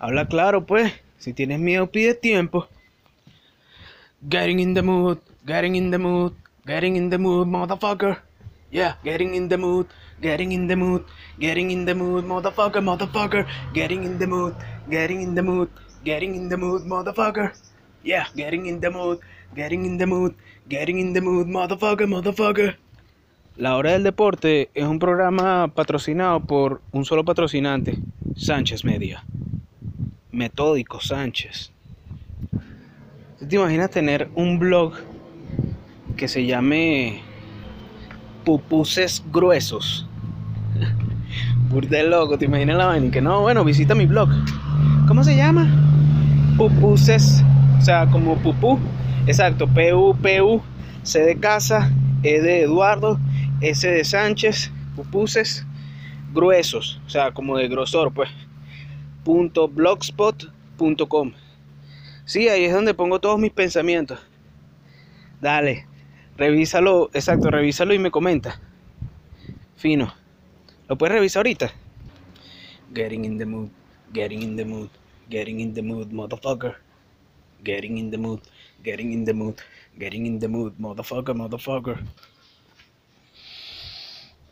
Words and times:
Habla 0.00 0.26
claro, 0.26 0.64
pues. 0.64 0.92
Si 1.18 1.34
tienes 1.34 1.60
miedo, 1.60 1.90
pide 1.90 2.14
tiempo. 2.14 2.66
Getting 4.26 4.58
in 4.58 4.72
the 4.72 4.80
mood, 4.82 5.18
getting 5.46 5.76
in 5.76 5.90
the 5.90 5.98
mood, 5.98 6.32
getting 6.64 6.96
in 6.96 7.10
the 7.10 7.18
mood, 7.18 7.46
motherfucker. 7.46 8.18
Yeah, 8.70 8.96
getting 9.04 9.34
in 9.34 9.48
the 9.48 9.58
mood, 9.58 9.88
getting 10.22 10.52
in 10.52 10.66
the 10.68 10.76
mood, 10.76 11.04
getting 11.38 11.70
in 11.70 11.84
the 11.84 11.94
mood, 11.94 12.24
motherfucker, 12.24 12.80
motherfucker. 12.80 13.46
Getting 13.74 14.04
in 14.04 14.18
the 14.18 14.26
mood, 14.26 14.54
getting 14.88 15.20
in 15.20 15.34
the 15.34 15.42
mood, 15.42 15.68
getting 16.02 16.34
in 16.34 16.48
the 16.48 16.56
mood, 16.56 16.82
motherfucker. 16.86 17.52
Yeah, 18.02 18.24
getting 18.34 18.66
in 18.66 18.80
the 18.80 18.90
mood, 18.90 19.20
getting 19.54 19.84
in 19.84 19.98
the 19.98 20.06
mood, 20.06 20.34
getting 20.66 20.98
in 20.98 21.12
the 21.12 21.20
mood, 21.20 21.46
motherfucker, 21.46 22.06
motherfucker. 22.08 22.76
La 23.56 23.76
Hora 23.76 23.92
del 23.92 24.04
Deporte 24.04 24.70
es 24.72 24.86
un 24.86 24.98
programa 24.98 25.68
patrocinado 25.68 26.40
por 26.40 26.80
un 26.92 27.04
solo 27.04 27.22
patrocinante, 27.26 27.98
Sánchez 28.34 28.82
Media. 28.84 29.22
Metódico 30.32 31.00
Sánchez. 31.00 31.72
¿Tú 33.38 33.46
te 33.46 33.56
imaginas 33.56 33.90
tener 33.90 34.28
un 34.34 34.58
blog 34.58 34.94
que 36.16 36.28
se 36.28 36.46
llame 36.46 37.22
Pupuses 38.44 39.24
Gruesos? 39.32 40.06
Burde 41.70 42.02
loco, 42.04 42.38
¿te 42.38 42.44
imaginas 42.44 42.76
la 42.76 42.86
vaina? 42.86 43.10
Que 43.10 43.20
no, 43.20 43.42
bueno, 43.42 43.64
visita 43.64 43.94
mi 43.94 44.06
blog. 44.06 44.28
¿Cómo 45.08 45.24
se 45.24 45.36
llama? 45.36 45.68
Pupuses, 46.56 47.42
o 47.78 47.80
sea, 47.80 48.06
como 48.06 48.36
pupú. 48.36 48.78
Exacto, 49.26 49.66
P-U-P-U, 49.68 50.62
C 51.02 51.20
de 51.20 51.36
casa, 51.36 51.90
E 52.22 52.40
de 52.40 52.62
Eduardo, 52.62 53.18
S 53.60 53.88
de 53.88 54.04
Sánchez, 54.04 54.70
pupuses 54.96 55.66
gruesos, 56.32 57.00
o 57.06 57.10
sea, 57.10 57.32
como 57.32 57.56
de 57.56 57.68
grosor, 57.68 58.12
pues. 58.12 58.30
Blogspot.com. 59.30 61.32
Sí, 62.24 62.48
ahí 62.48 62.64
es 62.64 62.72
donde 62.72 62.94
pongo 62.94 63.20
todos 63.20 63.38
mis 63.38 63.52
pensamientos. 63.52 64.18
Dale, 65.40 65.86
revísalo, 66.36 67.10
exacto, 67.12 67.50
revísalo 67.50 67.94
y 67.94 67.98
me 67.98 68.10
comenta. 68.10 68.60
Fino. 69.76 70.12
¿Lo 70.88 70.98
puedes 70.98 71.14
revisar 71.14 71.40
ahorita? 71.40 71.72
Getting 72.94 73.24
in 73.24 73.38
the 73.38 73.46
mood, 73.46 73.70
getting 74.12 74.42
in 74.42 74.56
the 74.56 74.64
mood, 74.64 74.90
getting 75.30 75.60
in 75.60 75.74
the 75.74 75.82
mood, 75.82 76.10
motherfucker. 76.10 76.74
Getting 77.62 77.98
in 77.98 78.10
the 78.10 78.18
mood, 78.18 78.40
getting 78.82 79.12
in 79.12 79.24
the 79.24 79.32
mood, 79.32 79.56
getting 79.98 80.26
in 80.26 80.40
the 80.40 80.48
mood, 80.48 80.74
motherfucker, 80.78 81.34
motherfucker. 81.34 81.98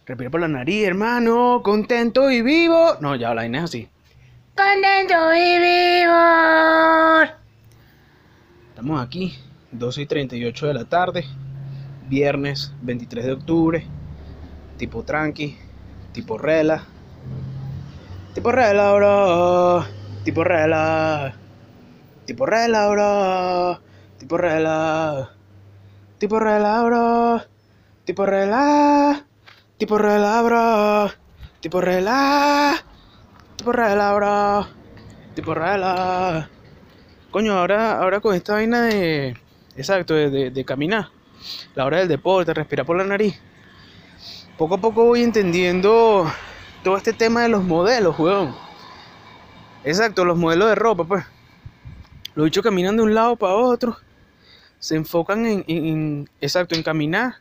Respira 0.06 0.30
por 0.30 0.40
la 0.40 0.48
nariz, 0.48 0.86
hermano. 0.86 1.62
Contento 1.62 2.30
y 2.30 2.42
vivo. 2.42 2.96
No, 3.00 3.16
ya 3.16 3.34
la 3.34 3.44
es 3.44 3.62
así. 3.62 3.88
Contento 4.58 5.34
y 5.36 5.58
vivo. 5.60 7.32
Estamos 8.70 9.00
aquí, 9.00 9.38
12 9.70 10.02
y 10.02 10.06
38 10.06 10.66
de 10.66 10.74
la 10.74 10.84
tarde. 10.84 11.24
Viernes 12.08 12.72
23 12.82 13.24
de 13.24 13.32
octubre. 13.34 13.86
Tipo 14.76 15.04
tranqui. 15.04 15.56
Tipo 16.12 16.38
rela. 16.38 16.82
Tipo 18.34 18.50
rela, 18.50 18.92
bro. 18.94 19.84
Tipo 20.24 20.42
rela. 20.42 21.36
Tipo 22.26 22.44
rela, 22.44 22.88
bro. 22.88 23.80
Tipo 24.18 24.38
rela. 24.38 25.30
Tipo 26.18 26.40
rela, 26.40 26.82
bro. 26.82 27.42
Tipo 28.04 28.26
rela. 28.26 29.24
Tipo 29.78 29.98
rela, 29.98 30.42
bro. 30.42 31.12
Tipo 31.60 31.80
rela. 31.80 32.87
Tipo 33.58 33.72
rela, 33.72 34.14
bro. 34.14 34.66
Tipo 35.34 35.52
rela. 35.54 36.48
Coño, 37.30 37.52
ahora, 37.58 37.98
ahora 38.00 38.20
con 38.20 38.34
esta 38.34 38.54
vaina 38.54 38.82
de. 38.82 39.36
Exacto, 39.76 40.14
de, 40.14 40.30
de, 40.30 40.50
de 40.50 40.64
caminar. 40.64 41.08
La 41.74 41.84
hora 41.84 41.98
del 41.98 42.08
deporte, 42.08 42.54
respirar 42.54 42.86
por 42.86 42.96
la 42.96 43.04
nariz. 43.04 43.38
Poco 44.56 44.74
a 44.76 44.78
poco 44.78 45.04
voy 45.04 45.22
entendiendo 45.22 46.30
todo 46.82 46.96
este 46.96 47.12
tema 47.12 47.42
de 47.42 47.48
los 47.48 47.62
modelos, 47.62 48.18
weón. 48.18 48.54
Exacto, 49.84 50.24
los 50.24 50.36
modelos 50.38 50.68
de 50.68 50.74
ropa, 50.74 51.04
pues. 51.04 51.24
Los 52.34 52.44
bichos 52.46 52.62
caminan 52.64 52.96
de 52.96 53.02
un 53.02 53.14
lado 53.14 53.36
para 53.36 53.54
otro. 53.54 53.96
Se 54.78 54.96
enfocan 54.96 55.44
en, 55.46 55.64
en- 55.66 56.30
exacto, 56.40 56.74
en 56.76 56.82
caminar 56.84 57.34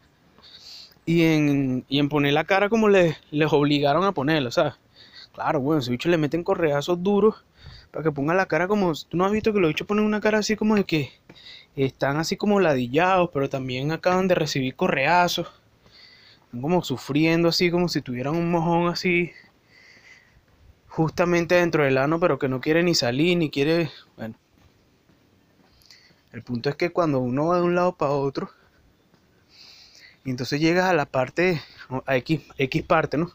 y 1.06 1.24
en, 1.24 1.86
y 1.88 2.00
en 2.00 2.10
poner 2.10 2.34
la 2.34 2.44
cara 2.44 2.68
como 2.70 2.90
les, 2.90 3.16
les 3.32 3.52
obligaron 3.54 4.04
a 4.04 4.12
ponerla, 4.12 4.52
¿sabes? 4.52 4.74
Claro, 5.38 5.60
bueno, 5.60 5.78
esos 5.78 5.92
bichos 5.92 6.10
le 6.10 6.18
meten 6.18 6.44
correazos 6.44 7.04
duros 7.04 7.46
para 7.92 8.02
que 8.02 8.12
pongan 8.12 8.38
la 8.38 8.48
cara 8.48 8.68
como. 8.68 8.92
Tú 8.96 9.18
no 9.18 9.24
has 9.24 9.32
visto 9.32 9.54
que 9.54 9.60
los 9.60 9.70
bichos 9.70 9.86
ponen 9.86 10.04
una 10.04 10.20
cara 10.20 10.40
así 10.40 10.56
como 10.56 10.76
de 10.76 10.84
que 10.84 11.12
están 11.76 12.18
así 12.18 12.38
como 12.38 12.60
ladillados, 12.60 13.30
pero 13.32 13.48
también 13.48 13.92
acaban 13.92 14.28
de 14.28 14.34
recibir 14.34 14.76
correazos. 14.76 15.48
Están 16.46 16.60
como 16.64 16.84
sufriendo 16.84 17.50
así, 17.50 17.70
como 17.70 17.88
si 17.88 18.02
tuvieran 18.02 18.36
un 18.36 18.50
mojón 18.50 18.88
así. 18.88 19.32
Justamente 20.88 21.54
dentro 21.54 21.84
del 21.84 22.00
ano, 22.00 22.20
pero 22.20 22.40
que 22.40 22.48
no 22.48 22.60
quiere 22.60 22.82
ni 22.82 22.96
salir, 22.96 23.38
ni 23.38 23.52
quiere. 23.52 23.92
Bueno. 24.16 24.34
El 26.32 26.42
punto 26.42 26.68
es 26.72 26.76
que 26.76 26.90
cuando 26.90 27.20
uno 27.20 27.46
va 27.46 27.58
de 27.58 27.62
un 27.62 27.76
lado 27.76 27.96
para 27.96 28.14
otro, 28.14 28.50
y 30.26 30.32
entonces 30.32 30.60
llegas 30.60 30.86
a 30.86 30.94
la 30.94 31.06
parte, 31.06 31.62
a 32.06 32.16
X, 32.18 32.42
X 32.58 32.84
parte, 32.84 33.18
¿no? 33.18 33.32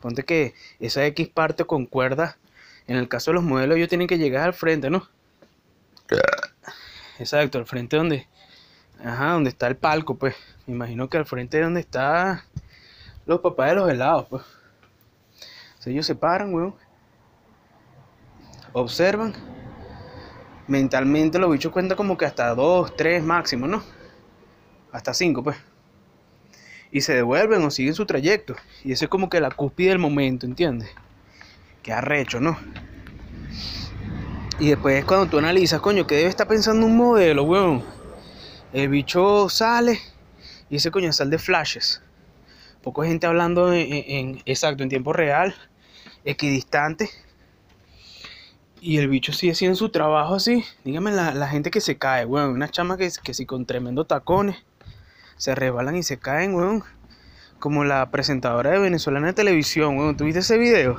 Ponte 0.00 0.24
que 0.24 0.54
esa 0.80 1.04
X 1.06 1.28
parte 1.28 1.64
concuerda. 1.64 2.36
En 2.86 2.96
el 2.96 3.08
caso 3.08 3.30
de 3.30 3.36
los 3.36 3.44
modelos, 3.44 3.76
ellos 3.76 3.88
tienen 3.88 4.06
que 4.06 4.18
llegar 4.18 4.44
al 4.44 4.54
frente, 4.54 4.90
¿no? 4.90 5.08
Exacto, 7.18 7.58
al 7.58 7.66
frente 7.66 7.96
donde. 7.96 8.26
Ajá, 9.04 9.32
donde 9.32 9.50
está 9.50 9.66
el 9.66 9.76
palco, 9.76 10.16
pues. 10.16 10.36
Me 10.66 10.74
imagino 10.74 11.08
que 11.08 11.18
al 11.18 11.26
frente 11.26 11.60
donde 11.60 11.80
está 11.80 12.44
los 13.26 13.40
papás 13.40 13.70
de 13.70 13.74
los 13.76 13.90
helados, 13.90 14.26
pues. 14.28 14.42
Entonces 15.68 15.86
ellos 15.88 16.06
se 16.06 16.14
paran, 16.14 16.54
weón. 16.54 16.74
Observan. 18.72 19.34
Mentalmente 20.68 21.38
los 21.38 21.50
bichos 21.50 21.72
cuentan 21.72 21.96
como 21.96 22.16
que 22.16 22.24
hasta 22.24 22.54
dos, 22.54 22.94
tres 22.96 23.22
máximo, 23.22 23.66
¿no? 23.66 23.82
Hasta 24.92 25.14
cinco, 25.14 25.42
pues. 25.42 25.56
Y 26.92 27.00
se 27.00 27.14
devuelven 27.14 27.62
o 27.62 27.70
siguen 27.70 27.94
su 27.94 28.06
trayecto. 28.06 28.54
Y 28.84 28.92
eso 28.92 29.04
es 29.04 29.08
como 29.08 29.28
que 29.28 29.40
la 29.40 29.50
cúspide 29.50 29.90
del 29.90 29.98
momento, 29.98 30.46
¿entiendes? 30.46 30.88
Qué 31.82 31.92
arrecho, 31.92 32.40
¿no? 32.40 32.58
Y 34.58 34.70
después 34.70 34.98
es 34.98 35.04
cuando 35.04 35.26
tú 35.26 35.38
analizas, 35.38 35.80
coño, 35.80 36.06
que 36.06 36.16
debe 36.16 36.28
estar 36.28 36.48
pensando 36.48 36.86
un 36.86 36.96
modelo, 36.96 37.44
weón. 37.44 37.84
El 38.72 38.88
bicho 38.88 39.48
sale 39.48 40.00
y 40.70 40.76
ese 40.76 40.90
coño 40.90 41.12
sale 41.12 41.30
de 41.30 41.38
flashes. 41.38 42.02
Poco 42.82 43.02
gente 43.02 43.26
hablando 43.26 43.72
en, 43.72 44.42
exacto, 44.46 44.82
en 44.82 44.88
tiempo 44.88 45.12
real, 45.12 45.54
equidistante. 46.24 47.10
Y 48.80 48.98
el 48.98 49.08
bicho 49.08 49.32
sigue 49.32 49.52
haciendo 49.52 49.76
su 49.76 49.90
trabajo 49.90 50.36
así. 50.36 50.64
Dígame 50.84 51.10
la, 51.10 51.34
la 51.34 51.48
gente 51.48 51.70
que 51.70 51.80
se 51.80 51.98
cae, 51.98 52.24
weón. 52.24 52.50
Una 52.50 52.68
chama 52.68 52.96
que, 52.96 53.10
que 53.22 53.34
si 53.34 53.44
con 53.44 53.66
tremendo 53.66 54.04
tacones 54.06 54.56
se 55.36 55.54
resbalan 55.54 55.96
y 55.96 56.02
se 56.02 56.18
caen, 56.18 56.54
weón. 56.54 56.82
Como 57.58 57.84
la 57.84 58.10
presentadora 58.10 58.70
de 58.70 58.78
venezolana 58.78 59.28
de 59.28 59.32
televisión, 59.32 59.98
weón. 59.98 60.16
¿Tuviste 60.16 60.40
ese 60.40 60.58
video? 60.58 60.96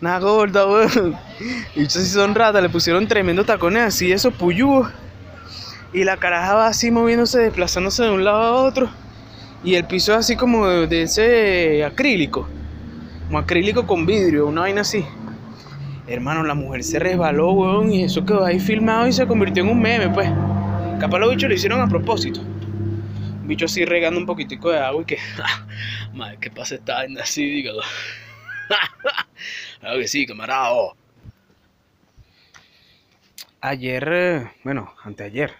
Una 0.00 0.18
gorda, 0.18 0.66
weón. 0.66 1.16
Y 1.74 1.86
si 1.86 2.04
son 2.06 2.34
ratas, 2.34 2.62
le 2.62 2.68
pusieron 2.68 3.06
tremendo 3.06 3.44
tacones 3.44 3.82
así, 3.82 4.12
esos 4.12 4.34
puyúos. 4.34 4.90
Y 5.92 6.04
la 6.04 6.16
caraja 6.16 6.54
va 6.54 6.66
así 6.66 6.90
moviéndose, 6.90 7.40
desplazándose 7.40 8.04
de 8.04 8.10
un 8.10 8.24
lado 8.24 8.42
a 8.42 8.52
otro. 8.64 8.90
Y 9.62 9.74
el 9.74 9.86
piso 9.86 10.12
es 10.12 10.18
así 10.18 10.36
como 10.36 10.66
de, 10.66 10.86
de 10.86 11.02
ese 11.02 11.84
acrílico. 11.84 12.48
Como 13.26 13.38
acrílico 13.38 13.86
con 13.86 14.06
vidrio, 14.06 14.46
una 14.46 14.62
vaina 14.62 14.80
así. 14.80 15.04
Hermano, 16.06 16.42
la 16.42 16.54
mujer 16.54 16.82
se 16.82 16.98
resbaló, 16.98 17.52
weón, 17.52 17.92
y 17.92 18.02
eso 18.02 18.24
quedó 18.24 18.44
ahí 18.44 18.58
filmado 18.58 19.06
y 19.06 19.12
se 19.12 19.26
convirtió 19.26 19.62
en 19.62 19.70
un 19.70 19.80
meme, 19.80 20.08
pues. 20.08 20.28
Capaz 20.98 21.18
los 21.18 21.30
bichos 21.30 21.48
lo 21.48 21.54
hicieron 21.54 21.80
a 21.80 21.88
propósito. 21.88 22.40
Bicho 23.50 23.64
así 23.64 23.84
regando 23.84 24.20
un 24.20 24.26
poquitico 24.26 24.70
de 24.70 24.78
agua 24.78 25.02
y 25.02 25.06
que. 25.06 25.18
Madre, 26.14 26.38
¿qué 26.40 26.52
pasa 26.52 26.76
esta 26.76 26.94
vaina 26.94 27.22
así? 27.22 27.44
Dígalo. 27.44 27.82
claro 29.80 29.98
que 29.98 30.06
sí, 30.06 30.24
camarada. 30.24 30.92
Ayer, 33.60 34.08
eh, 34.12 34.50
bueno, 34.62 34.94
anteayer, 35.02 35.52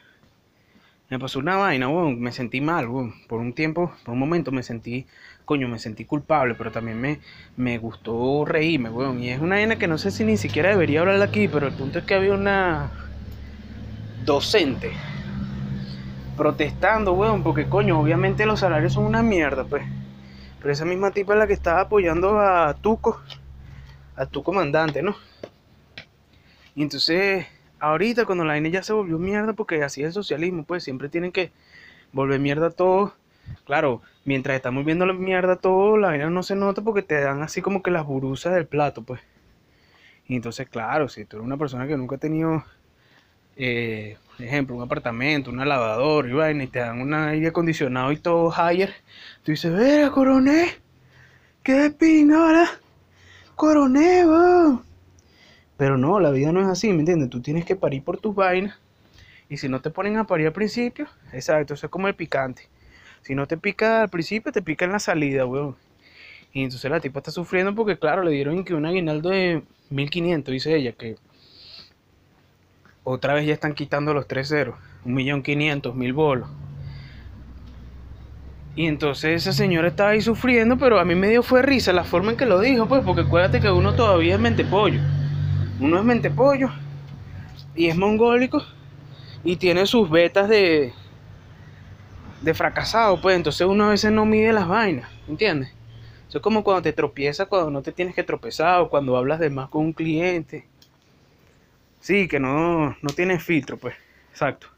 me 1.09 1.19
pasó 1.19 1.41
una 1.41 1.57
vaina, 1.57 1.89
weón, 1.89 2.21
me 2.21 2.31
sentí 2.31 2.61
mal, 2.61 2.87
weón. 2.87 3.27
Por 3.27 3.41
un 3.41 3.55
tiempo, 3.55 3.93
por 4.05 4.13
un 4.13 4.21
momento 4.21 4.53
me 4.53 4.63
sentí, 4.63 5.05
coño, 5.45 5.67
me 5.67 5.81
sentí 5.81 6.05
culpable, 6.05 6.55
pero 6.55 6.71
también 6.71 7.01
me, 7.01 7.19
me 7.57 7.77
gustó 7.79 8.45
reírme, 8.45 8.89
weón. 8.89 9.21
Y 9.21 9.31
es 9.31 9.41
una 9.41 9.57
vaina 9.57 9.81
que 9.81 9.89
no 9.89 9.99
sé 9.99 10.13
si 10.13 10.23
ni 10.23 10.37
siquiera 10.37 10.69
debería 10.69 11.01
hablar 11.01 11.21
aquí, 11.23 11.49
pero 11.49 11.67
el 11.67 11.75
punto 11.75 11.99
es 11.99 12.05
que 12.05 12.15
había 12.15 12.35
una 12.35 12.93
docente 14.25 14.93
protestando, 16.37 17.13
weón, 17.13 17.43
porque 17.43 17.69
coño, 17.69 18.01
obviamente 18.01 18.47
los 18.47 18.61
salarios 18.61 18.95
son 18.95 19.05
una 19.05 19.23
mierda, 19.23 19.65
pues. 19.65 19.85
Pero 20.61 20.73
esa 20.73 20.85
misma 20.85 21.11
tipa 21.11 21.33
es 21.33 21.39
la 21.39 21.47
que 21.47 21.53
estaba 21.53 21.81
apoyando 21.81 22.39
a 22.39 22.75
Tuco, 22.75 23.21
a 24.17 24.27
tu 24.27 24.43
comandante, 24.43 25.03
¿no? 25.03 25.17
Y 26.75 26.83
entonces, 26.83 27.47
ahorita 27.79 28.27
cuando 28.27 28.45
la 28.45 28.53
vaina 28.53 28.69
ya 28.69 28.83
se 28.83 28.93
volvió 28.93 29.19
mierda, 29.19 29.53
porque 29.55 29.83
así 29.83 30.03
es 30.03 30.09
el 30.09 30.13
socialismo, 30.13 30.65
pues 30.65 30.85
siempre 30.85 31.09
tienen 31.09 31.33
que 31.33 31.51
volver 32.13 32.41
mierda 32.41 32.71
todo. 32.71 33.15
Claro, 33.65 34.03
mientras 34.25 34.57
estamos 34.57 34.85
viendo 34.85 35.07
la 35.07 35.13
mierda 35.13 35.57
todo, 35.57 35.97
la 35.97 36.09
vaina 36.09 36.31
no 36.31 36.43
se 36.43 36.55
nota 36.55 36.83
porque 36.83 37.03
te 37.03 37.21
dan 37.21 37.43
así 37.43 37.63
como 37.63 37.83
que 37.83 37.91
las 37.91 38.07
burusas 38.07 38.55
del 38.55 38.67
plato, 38.67 39.03
pues. 39.03 39.21
Y 40.27 40.37
entonces, 40.37 40.69
claro, 40.69 41.09
si 41.09 41.25
tú 41.25 41.39
eres 41.39 41.47
una 41.47 41.57
persona 41.57 41.87
que 41.89 41.97
nunca 41.97 42.17
ha 42.17 42.19
tenido, 42.19 42.65
eh, 43.63 44.17
ejemplo, 44.39 44.75
un 44.75 44.83
apartamento, 44.83 45.51
una 45.51 45.67
lavadora 45.67 46.29
y 46.29 46.33
vaina, 46.33 46.65
y 46.65 46.67
te 46.67 46.79
dan 46.79 47.01
un 47.03 47.13
aire 47.13 47.49
acondicionado 47.49 48.11
y 48.11 48.17
todo 48.17 48.51
higher, 48.51 48.95
tú 49.43 49.53
dices, 49.53 49.71
vera, 49.71 50.11
coroné, 50.11 50.71
qué 51.63 51.75
de 51.75 51.91
pinga, 51.91 52.47
¿verdad? 52.47 52.69
Coroné, 53.57 54.25
wow. 54.25 54.83
Pero 55.77 55.99
no, 55.99 56.21
la 56.21 56.31
vida 56.31 56.53
no 56.53 56.63
es 56.63 56.69
así, 56.69 56.91
¿me 56.93 57.01
entiendes? 57.01 57.29
Tú 57.29 57.41
tienes 57.43 57.67
que 57.67 57.77
parir 57.77 58.03
por 58.03 58.19
tus 58.19 58.35
vainas. 58.35 58.79
Y 59.51 59.59
si 59.59 59.69
no 59.69 59.81
te 59.83 59.91
ponen 59.91 60.17
a 60.17 60.25
parir 60.25 60.47
al 60.47 60.53
principio, 60.55 61.07
exacto, 61.33 61.75
eso 61.75 61.87
es 61.87 61.91
como 61.91 62.09
el 62.09 62.15
picante. 62.15 62.69
Si 63.21 63.35
no 63.35 63.47
te 63.47 63.59
pica 63.59 64.03
al 64.03 64.09
principio, 64.09 64.53
te 64.53 64.63
pica 64.63 64.87
en 64.87 64.93
la 64.93 65.01
salida, 65.01 65.45
weón. 65.45 65.77
Y 66.53 66.65
entonces 66.65 66.91
la 66.91 67.01
tipa 67.01 67.21
está 67.21 67.31
sufriendo 67.31 67.75
porque, 67.75 67.99
claro, 67.99 68.23
le 68.23 68.31
dieron 68.31 68.65
que 68.65 68.75
un 68.75 68.87
aguinaldo 68.87 69.29
de 69.29 69.63
1500, 69.91 70.53
dice 70.53 70.75
ella, 70.77 70.93
que 70.93 71.17
otra 73.11 73.35
vez 73.35 73.47
ya 73.47 73.55
están 73.55 73.75
quitando 73.75 74.15
los 74.15 74.27
tres 74.27 74.49
ceros. 74.49 74.77
Un 75.05 75.15
millón 75.15 75.43
quinientos, 75.43 75.95
mil 75.95 76.13
bolos. 76.13 76.49
Y 78.77 78.87
entonces 78.87 79.43
esa 79.43 79.53
señora 79.53 79.89
estaba 79.89 80.11
ahí 80.11 80.21
sufriendo, 80.21 80.79
pero 80.79 81.01
a 81.01 81.05
mí 81.05 81.15
me 81.15 81.29
dio 81.29 81.43
fue 81.43 81.63
risa 81.63 81.93
la 81.93 82.05
forma 82.05 82.31
en 82.31 82.37
que 82.37 82.47
lo 82.47 82.61
dijo, 82.61 82.87
pues, 82.87 83.03
porque 83.05 83.23
acuérdate 83.23 83.61
que 83.61 83.71
uno 83.71 83.95
todavía 83.95 84.35
es 84.35 84.41
mentepollo. 84.41 85.01
Uno 85.81 85.99
es 85.99 86.05
mentepollo 86.05 86.71
y 87.75 87.89
es 87.89 87.97
mongólico 87.97 88.63
y 89.45 89.57
tiene 89.57 89.87
sus 89.87 90.09
vetas 90.11 90.49
de 90.49 90.93
de 92.41 92.55
fracasado, 92.55 93.21
pues 93.21 93.37
entonces 93.37 93.67
uno 93.67 93.85
a 93.85 93.91
veces 93.91 94.13
no 94.13 94.25
mide 94.25 94.53
las 94.53 94.67
vainas, 94.67 95.11
¿entiendes? 95.29 95.71
Eso 96.29 96.39
es 96.39 96.43
como 96.43 96.65
cuando 96.65 96.83
te 96.83 96.93
tropiezas 96.93 97.49
cuando 97.49 97.71
no 97.71 97.83
te 97.83 97.93
tienes 97.93 98.15
que 98.15 98.23
tropezar 98.23 98.81
o 98.81 98.89
cuando 98.89 99.17
hablas 99.17 99.41
de 99.41 99.51
más 99.51 99.69
con 99.69 99.85
un 99.85 99.93
cliente. 99.93 100.70
Sí, 102.01 102.29
que 102.29 102.41
no, 102.41 102.97
no 103.03 103.11
tienes 103.15 103.43
filtro, 103.43 103.77
pues, 103.77 103.95
exacto. 104.31 104.69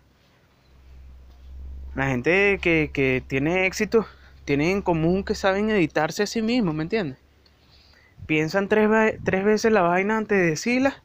La 1.95 2.09
gente 2.09 2.59
que, 2.61 2.91
que 2.93 3.23
tiene 3.27 3.67
éxito 3.67 4.07
tiene 4.45 4.71
en 4.71 4.83
común 4.83 5.25
que 5.25 5.35
saben 5.35 5.71
editarse 5.71 6.23
a 6.23 6.27
sí 6.27 6.43
mismos, 6.43 6.75
¿me 6.75 6.83
entiendes? 6.83 7.19
Piensan 8.27 8.69
tres 8.69 8.89
veces 9.45 9.73
la 9.73 9.83
vaina 9.83 10.17
antes 10.17 10.39
de 10.39 10.47
decirla 10.47 11.03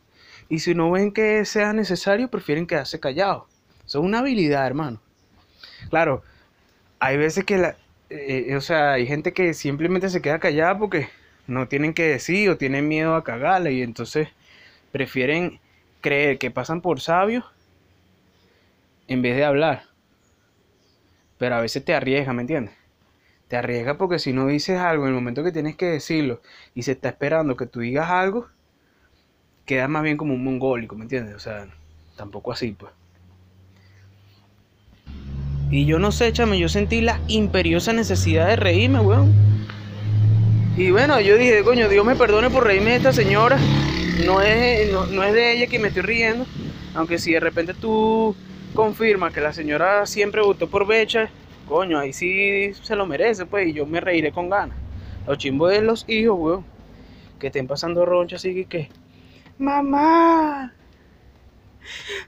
y 0.49 0.59
si 0.59 0.73
no 0.75 0.91
ven 0.91 1.11
que 1.11 1.43
sea 1.45 1.73
necesario, 1.73 2.29
prefieren 2.29 2.67
quedarse 2.67 2.99
callados. 2.99 3.43
Eso 3.85 3.99
es 3.99 4.05
una 4.05 4.19
habilidad, 4.19 4.65
hermano. 4.65 5.01
Claro, 5.89 6.23
hay 6.99 7.17
veces 7.17 7.43
que 7.43 7.57
la, 7.57 7.75
eh, 8.09 8.55
o 8.55 8.61
sea, 8.61 8.93
hay 8.93 9.05
gente 9.05 9.33
que 9.33 9.53
simplemente 9.53 10.09
se 10.09 10.21
queda 10.21 10.39
callada 10.39 10.77
porque 10.77 11.09
no 11.47 11.67
tienen 11.67 11.93
que 11.93 12.03
decir 12.03 12.49
o 12.49 12.57
tienen 12.57 12.87
miedo 12.87 13.15
a 13.15 13.23
cagarla 13.23 13.71
y 13.71 13.81
entonces 13.81 14.29
prefieren 14.91 15.59
creer 16.01 16.37
que 16.37 16.51
pasan 16.51 16.81
por 16.81 17.01
sabios 17.01 17.45
en 19.07 19.21
vez 19.21 19.35
de 19.35 19.45
hablar. 19.45 19.83
Pero 21.37 21.55
a 21.55 21.61
veces 21.61 21.83
te 21.85 21.93
arriesga, 21.93 22.33
¿me 22.33 22.41
entiendes? 22.41 22.73
Te 23.47 23.55
arriesga 23.55 23.97
porque 23.97 24.19
si 24.19 24.33
no 24.33 24.47
dices 24.47 24.79
algo 24.79 25.03
en 25.03 25.09
el 25.09 25.15
momento 25.15 25.43
que 25.43 25.51
tienes 25.51 25.75
que 25.75 25.85
decirlo 25.85 26.41
y 26.75 26.83
se 26.83 26.93
está 26.93 27.09
esperando 27.09 27.55
que 27.55 27.65
tú 27.65 27.79
digas 27.79 28.09
algo, 28.09 28.47
queda 29.65 29.87
más 29.87 30.03
bien 30.03 30.17
como 30.17 30.33
un 30.33 30.43
mongólico, 30.43 30.95
¿me 30.95 31.03
entiendes? 31.03 31.35
O 31.35 31.39
sea, 31.39 31.67
tampoco 32.15 32.51
así, 32.51 32.71
pues. 32.71 32.91
Y 35.69 35.85
yo 35.85 35.99
no 35.99 36.11
sé, 36.11 36.31
chame, 36.31 36.57
yo 36.59 36.69
sentí 36.69 37.01
la 37.01 37.19
imperiosa 37.27 37.91
necesidad 37.93 38.47
de 38.47 38.55
reírme, 38.55 38.99
weón. 38.99 39.33
Y 40.77 40.91
bueno, 40.91 41.19
yo 41.19 41.37
dije, 41.37 41.63
coño, 41.63 41.89
Dios 41.89 42.05
me 42.05 42.15
perdone 42.15 42.49
por 42.49 42.63
reírme 42.63 42.91
de 42.91 42.97
esta 42.97 43.11
señora. 43.11 43.57
No 44.25 44.41
es, 44.41 44.91
no, 44.91 45.23
es 45.23 45.33
de 45.33 45.53
ella 45.53 45.67
que 45.67 45.79
me 45.79 45.89
estoy 45.89 46.03
riendo. 46.03 46.45
Aunque 46.95 47.19
si 47.19 47.33
de 47.33 47.39
repente 47.39 47.73
tú 47.73 48.35
confirmas 48.73 49.33
que 49.33 49.41
la 49.41 49.53
señora 49.53 50.05
siempre 50.05 50.41
votó 50.41 50.69
por 50.69 50.87
Becha, 50.87 51.29
coño, 51.67 51.99
ahí 51.99 52.13
sí 52.13 52.73
se 52.73 52.95
lo 52.95 53.05
merece, 53.05 53.45
pues, 53.45 53.67
y 53.67 53.73
yo 53.73 53.85
me 53.85 53.99
reiré 53.99 54.31
con 54.31 54.49
ganas. 54.49 54.77
Los 55.27 55.37
chimbos 55.37 55.71
de 55.71 55.81
los 55.81 56.05
hijos, 56.07 56.37
weón, 56.39 56.65
que 57.39 57.47
estén 57.47 57.67
pasando 57.67 58.05
roncha 58.05 58.37
así 58.37 58.53
que, 58.53 58.65
que, 58.65 58.89
mamá, 59.57 60.73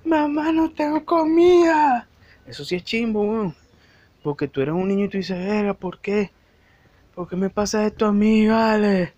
mamá, 0.04 0.52
no 0.52 0.70
tengo 0.72 1.04
comida. 1.06 2.08
Eso 2.46 2.66
sí 2.66 2.76
es 2.76 2.84
chimbo, 2.84 3.22
weón. 3.22 3.56
Porque 4.22 4.48
tú 4.48 4.62
eres 4.62 4.74
un 4.74 4.88
niño 4.88 5.06
y 5.06 5.10
tú 5.10 5.18
dices, 5.18 5.38
verga, 5.38 5.74
¿por 5.74 6.00
qué? 6.00 6.32
¿Por 7.16 7.28
qué 7.28 7.36
me 7.36 7.50
pasa 7.50 7.86
esto 7.86 8.06
a 8.06 8.12
mí, 8.12 8.48
vale? 8.48 9.14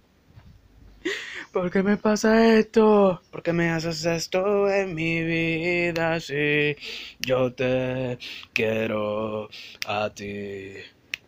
¿Por 1.52 1.70
qué 1.70 1.84
me 1.84 1.98
pasa 1.98 2.58
esto? 2.58 3.22
¿Por 3.30 3.44
qué 3.44 3.52
me 3.52 3.72
haces 3.72 4.06
esto 4.06 4.72
en 4.72 4.96
mi 4.96 5.22
vida? 5.22 6.18
Si 6.22 6.78
yo 7.20 7.54
te 7.54 8.18
quiero 8.54 9.50
a 9.86 10.10
ti. 10.12 10.76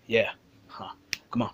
Yeah. 0.07 0.37
Huh. 0.79 0.95
Come 1.29 1.43
on. 1.43 1.51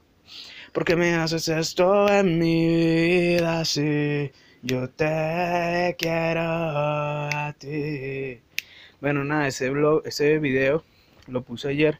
¿Por 0.71 0.85
qué 0.85 0.95
me 0.95 1.15
haces 1.15 1.47
esto 1.47 2.07
en 2.09 2.37
mi 2.37 2.67
vida? 2.67 3.65
Si 3.65 4.31
yo 4.61 4.87
te 4.91 5.95
quiero 5.97 6.41
a 6.43 7.55
ti. 7.57 8.39
Bueno, 9.01 9.23
nada, 9.23 9.47
ese 9.47 9.71
blog, 9.71 10.03
ese 10.05 10.37
video 10.37 10.83
lo 11.25 11.41
puse 11.41 11.69
ayer. 11.69 11.99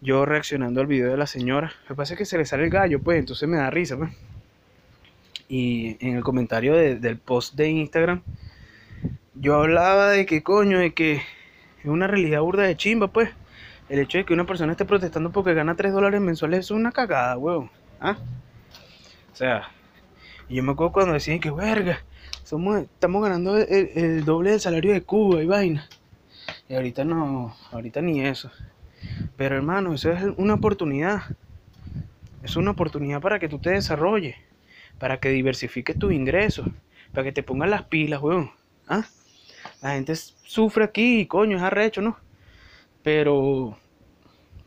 Yo 0.00 0.24
reaccionando 0.24 0.80
al 0.80 0.86
video 0.86 1.10
de 1.10 1.18
la 1.18 1.26
señora. 1.26 1.74
Que 1.86 1.94
pasa 1.94 2.16
que 2.16 2.24
se 2.24 2.38
le 2.38 2.46
sale 2.46 2.64
el 2.64 2.70
gallo, 2.70 3.02
pues, 3.02 3.18
entonces 3.18 3.46
me 3.46 3.58
da 3.58 3.68
risa, 3.68 3.98
pues. 3.98 4.10
Y 5.50 5.96
en 5.98 6.16
el 6.16 6.22
comentario 6.22 6.74
de- 6.76 6.94
del 6.94 7.18
post 7.18 7.56
de 7.56 7.68
Instagram, 7.68 8.22
yo 9.34 9.56
hablaba 9.56 10.10
de 10.10 10.24
que 10.24 10.42
coño, 10.44 10.78
de 10.78 10.94
que 10.94 11.14
es 11.14 11.86
una 11.86 12.06
realidad 12.06 12.40
burda 12.40 12.62
de 12.62 12.76
chimba, 12.76 13.08
pues. 13.08 13.30
El 13.88 13.98
hecho 13.98 14.18
de 14.18 14.24
que 14.24 14.32
una 14.32 14.46
persona 14.46 14.70
esté 14.70 14.84
protestando 14.84 15.32
porque 15.32 15.52
gana 15.52 15.74
3 15.74 15.92
dólares 15.92 16.20
mensuales 16.20 16.60
es 16.60 16.70
una 16.70 16.92
cagada, 16.92 17.36
weón. 17.36 17.68
¿Ah? 18.00 18.16
O 19.32 19.36
sea, 19.36 19.70
yo 20.48 20.62
me 20.62 20.70
acuerdo 20.70 20.92
cuando 20.92 21.14
decían 21.14 21.40
que, 21.40 21.50
verga, 21.50 21.98
somos, 22.44 22.82
estamos 22.82 23.20
ganando 23.20 23.56
el 23.58 24.24
doble 24.24 24.52
del 24.52 24.60
salario 24.60 24.92
de 24.92 25.02
Cuba 25.02 25.42
y 25.42 25.46
vaina. 25.46 25.88
Y 26.68 26.74
ahorita 26.74 27.04
no, 27.04 27.56
ahorita 27.72 28.00
ni 28.00 28.24
eso. 28.24 28.52
Pero 29.36 29.56
hermano, 29.56 29.94
eso 29.94 30.12
es 30.12 30.22
una 30.36 30.54
oportunidad. 30.54 31.22
Es 32.44 32.54
una 32.54 32.70
oportunidad 32.70 33.20
para 33.20 33.40
que 33.40 33.48
tú 33.48 33.58
te 33.58 33.70
desarrolles, 33.70 34.36
para 35.00 35.18
que 35.18 35.30
diversifiques 35.30 35.98
tus 35.98 36.12
ingresos, 36.12 36.68
para 37.12 37.24
que 37.24 37.32
te 37.32 37.42
pongas 37.42 37.68
las 37.68 37.82
pilas, 37.82 38.22
weón. 38.22 38.52
¿Ah? 38.86 39.04
La 39.82 39.94
gente 39.94 40.14
sufre 40.14 40.84
aquí, 40.84 41.26
coño, 41.26 41.56
es 41.56 41.62
arrecho, 41.62 42.00
¿no? 42.02 42.16
Pero 43.02 43.76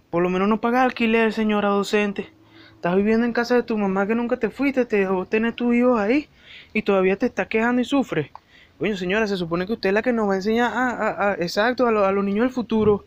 por 0.10 0.22
lo 0.24 0.30
menos 0.30 0.48
no 0.50 0.60
paga 0.60 0.84
alquiler, 0.84 1.32
señora 1.34 1.70
docente. 1.70 2.30
Estás 2.76 2.96
viviendo 2.96 3.26
en 3.26 3.32
casa 3.34 3.56
de 3.56 3.64
tu 3.64 3.78
mamá 3.78 4.06
que 4.08 4.16
nunca 4.16 4.38
te 4.38 4.50
fuiste, 4.50 4.86
te 4.86 4.98
dejó 4.98 5.26
tener 5.26 5.54
tus 5.54 5.74
hijos 5.74 6.00
ahí 6.00 6.28
y 6.74 6.82
todavía 6.82 7.16
te 7.16 7.28
estás 7.28 7.48
quejando 7.48 7.82
y 7.82 7.86
sufres. 7.86 8.30
Coño, 8.78 8.98
señora, 8.98 9.28
se 9.28 9.38
supone 9.38 9.66
que 9.66 9.74
usted 9.74 9.90
es 9.90 9.94
la 9.94 10.02
que 10.02 10.12
nos 10.12 10.28
va 10.28 10.34
a 10.34 10.38
enseñar 10.38 10.72
a, 10.74 10.90
a- 10.90 11.30
a- 11.32 11.34
exacto, 11.36 11.88
a, 11.88 11.92
lo- 11.92 12.06
a 12.06 12.12
los 12.12 12.26
niños 12.26 12.44
del 12.44 12.54
futuro. 12.54 13.06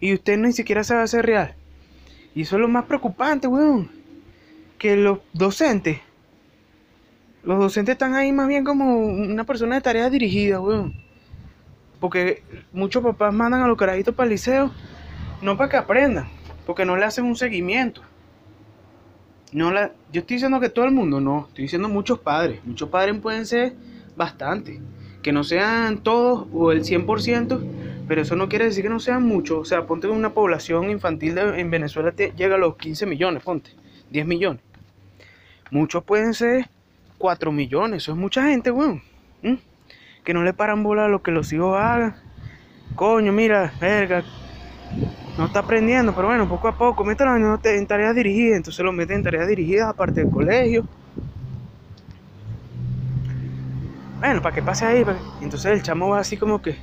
Y 0.00 0.12
usted 0.14 0.36
ni 0.38 0.52
siquiera 0.52 0.82
sabe 0.82 1.02
hacer 1.02 1.24
real. 1.24 1.54
Y 2.34 2.42
eso 2.42 2.56
es 2.56 2.60
lo 2.60 2.68
más 2.68 2.86
preocupante, 2.86 3.46
weón. 3.46 3.90
Que 4.78 4.96
los 4.96 5.20
docentes, 5.32 6.00
los 7.44 7.58
docentes 7.58 7.92
están 7.92 8.14
ahí 8.14 8.32
más 8.32 8.48
bien 8.48 8.64
como 8.64 8.96
una 8.96 9.44
persona 9.44 9.74
de 9.74 9.80
tarea 9.80 10.08
dirigida, 10.08 10.60
weón. 10.60 10.94
Porque 12.00 12.42
muchos 12.72 13.02
papás 13.02 13.32
mandan 13.32 13.62
a 13.62 13.68
los 13.68 13.78
carajitos 13.78 14.14
para 14.14 14.24
el 14.26 14.32
liceo, 14.32 14.70
no 15.42 15.56
para 15.56 15.70
que 15.70 15.76
aprendan, 15.76 16.28
porque 16.66 16.84
no 16.84 16.96
le 16.96 17.04
hacen 17.04 17.24
un 17.24 17.36
seguimiento. 17.36 18.02
No 19.52 19.70
la, 19.70 19.92
yo 20.10 20.20
estoy 20.20 20.36
diciendo 20.36 20.58
que 20.58 20.68
todo 20.68 20.84
el 20.84 20.90
mundo, 20.90 21.20
no, 21.20 21.46
estoy 21.48 21.62
diciendo 21.62 21.88
muchos 21.88 22.18
padres. 22.18 22.60
Muchos 22.64 22.88
padres 22.88 23.18
pueden 23.20 23.46
ser 23.46 23.74
bastante. 24.16 24.80
Que 25.22 25.32
no 25.32 25.44
sean 25.44 25.98
todos 25.98 26.46
o 26.52 26.72
el 26.72 26.82
100%, 26.82 27.60
pero 28.08 28.22
eso 28.22 28.36
no 28.36 28.48
quiere 28.48 28.66
decir 28.66 28.82
que 28.82 28.90
no 28.90 29.00
sean 29.00 29.22
muchos. 29.22 29.58
O 29.58 29.64
sea, 29.64 29.86
ponte 29.86 30.08
una 30.08 30.34
población 30.34 30.90
infantil 30.90 31.38
en 31.38 31.70
Venezuela 31.70 32.12
te, 32.12 32.32
llega 32.36 32.56
a 32.56 32.58
los 32.58 32.76
15 32.76 33.06
millones, 33.06 33.42
ponte, 33.42 33.70
10 34.10 34.26
millones. 34.26 34.62
Muchos 35.70 36.04
pueden 36.04 36.34
ser 36.34 36.68
4 37.24 37.52
millones, 37.52 38.02
eso 38.02 38.12
es 38.12 38.18
mucha 38.18 38.42
gente, 38.42 38.70
weón. 38.70 39.00
¿Mm? 39.42 39.54
Que 40.24 40.34
no 40.34 40.42
le 40.42 40.52
paran 40.52 40.82
bola 40.82 41.06
a 41.06 41.08
lo 41.08 41.22
que 41.22 41.30
los 41.30 41.50
hijos 41.54 41.74
hagan. 41.74 42.16
Coño, 42.96 43.32
mira, 43.32 43.72
verga, 43.80 44.22
no 45.38 45.46
está 45.46 45.60
aprendiendo, 45.60 46.14
pero 46.14 46.28
bueno, 46.28 46.46
poco 46.46 46.68
a 46.68 46.76
poco, 46.76 47.02
mételo 47.02 47.34
en, 47.34 47.86
tareas 47.86 48.14
dirigidas, 48.14 48.58
entonces 48.58 48.84
lo 48.84 48.92
meten 48.92 49.16
en 49.16 49.22
tareas 49.22 49.48
dirigidas 49.48 49.88
aparte 49.88 50.20
del 50.20 50.30
colegio. 50.30 50.84
bueno, 54.18 54.42
para 54.42 54.54
que 54.54 54.60
pase 54.60 54.84
ahí. 54.84 55.02
pa' 55.02 55.14
que-". 55.14 55.40
Y 55.40 55.44
entonces 55.44 55.72
el 55.72 55.82
chamo 55.82 56.10
va 56.10 56.18
así 56.18 56.36
como 56.36 56.60
que... 56.60 56.76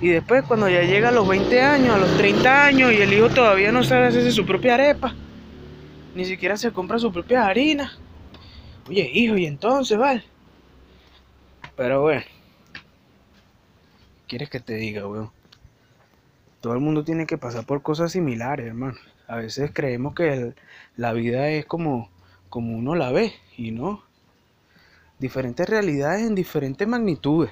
Y 0.00 0.06
después 0.06 0.44
cuando 0.44 0.68
ya 0.68 0.82
llega 0.82 1.08
a 1.08 1.12
los 1.12 1.26
20 1.26 1.62
años, 1.62 1.96
a 1.96 1.98
los 1.98 2.16
30 2.16 2.64
años, 2.64 2.92
y 2.92 2.98
el 2.98 3.12
hijo 3.12 3.28
todavía 3.30 3.72
no 3.72 3.82
sabe 3.82 4.06
hacerse 4.06 4.30
su 4.30 4.46
propia 4.46 4.74
arepa, 4.74 5.14
ni 6.14 6.24
siquiera 6.24 6.56
se 6.56 6.70
compra 6.70 7.00
su 7.00 7.10
propia 7.10 7.44
harina. 7.44 7.90
Oye, 8.88 9.10
hijo, 9.12 9.36
y 9.36 9.46
entonces, 9.46 9.98
vale. 9.98 10.22
Pero 11.76 12.02
bueno. 12.02 12.22
¿Quieres 14.28 14.50
que 14.50 14.60
te 14.60 14.74
diga, 14.74 15.06
weón? 15.06 15.30
Todo 16.60 16.74
el 16.74 16.80
mundo 16.80 17.04
tiene 17.04 17.26
que 17.26 17.38
pasar 17.38 17.64
por 17.64 17.82
cosas 17.82 18.12
similares, 18.12 18.66
hermano. 18.66 18.96
A 19.28 19.36
veces 19.36 19.70
creemos 19.72 20.14
que 20.14 20.32
el- 20.32 20.54
la 20.96 21.12
vida 21.12 21.48
es 21.48 21.66
como, 21.66 22.10
como 22.48 22.76
uno 22.76 22.94
la 22.94 23.10
ve, 23.12 23.32
y 23.56 23.72
no. 23.72 24.02
Diferentes 25.18 25.68
realidades 25.68 26.22
en 26.26 26.34
diferentes 26.34 26.86
magnitudes. 26.86 27.50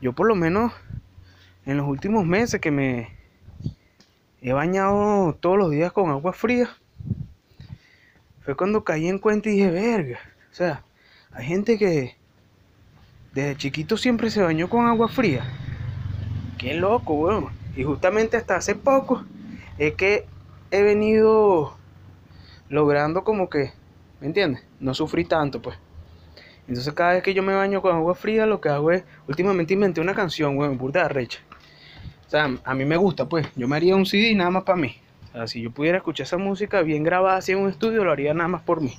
Yo 0.00 0.12
por 0.14 0.26
lo 0.26 0.34
menos 0.34 0.72
en 1.66 1.76
los 1.76 1.86
últimos 1.86 2.24
meses 2.24 2.60
que 2.60 2.70
me 2.70 3.08
he 4.40 4.52
bañado 4.52 5.34
todos 5.34 5.58
los 5.58 5.70
días 5.70 5.92
con 5.92 6.10
agua 6.10 6.32
fría, 6.32 6.70
fue 8.40 8.56
cuando 8.56 8.84
caí 8.84 9.08
en 9.08 9.18
cuenta 9.18 9.48
y 9.48 9.52
dije, 9.52 9.70
verga. 9.70 10.18
O 10.50 10.54
sea, 10.54 10.82
hay 11.32 11.46
gente 11.46 11.78
que 11.78 12.16
desde 13.32 13.56
chiquito 13.56 13.96
siempre 13.96 14.30
se 14.30 14.42
bañó 14.42 14.68
con 14.68 14.86
agua 14.86 15.08
fría. 15.08 15.44
Qué 16.58 16.74
loco, 16.74 17.14
weón. 17.14 17.48
Y 17.76 17.84
justamente 17.84 18.36
hasta 18.36 18.56
hace 18.56 18.74
poco 18.74 19.24
es 19.78 19.94
que 19.94 20.26
he 20.70 20.82
venido 20.82 21.76
logrando 22.68 23.24
como 23.24 23.48
que, 23.48 23.72
¿me 24.20 24.26
entiendes? 24.26 24.64
No 24.80 24.94
sufrí 24.94 25.24
tanto, 25.24 25.62
pues. 25.62 25.78
Entonces 26.66 26.92
cada 26.94 27.14
vez 27.14 27.22
que 27.22 27.34
yo 27.34 27.42
me 27.42 27.54
baño 27.54 27.82
con 27.82 27.94
agua 27.94 28.14
fría, 28.14 28.46
lo 28.46 28.60
que 28.60 28.68
hago 28.68 28.92
es, 28.92 29.04
últimamente 29.26 29.74
inventé 29.74 30.00
una 30.00 30.14
canción, 30.14 30.56
weón, 30.56 30.78
burda 30.78 31.08
recha. 31.08 31.40
O 32.26 32.30
sea, 32.30 32.48
a 32.64 32.74
mí 32.74 32.84
me 32.84 32.96
gusta, 32.96 33.28
pues. 33.28 33.46
Yo 33.56 33.66
me 33.66 33.76
haría 33.76 33.96
un 33.96 34.06
CD 34.06 34.34
nada 34.34 34.50
más 34.50 34.62
para 34.62 34.78
mí. 34.78 34.96
Sea, 35.32 35.46
si 35.46 35.62
yo 35.62 35.70
pudiera 35.70 35.98
escuchar 35.98 36.24
esa 36.24 36.38
música 36.38 36.82
bien 36.82 37.04
grabada 37.04 37.38
así 37.38 37.52
en 37.52 37.58
un 37.58 37.70
estudio, 37.70 38.04
lo 38.04 38.12
haría 38.12 38.34
nada 38.34 38.48
más 38.48 38.62
por 38.62 38.80
mí. 38.80 38.94